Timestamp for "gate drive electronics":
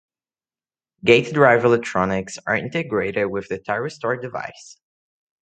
1.05-2.39